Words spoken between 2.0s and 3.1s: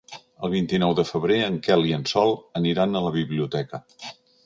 Sol aniran a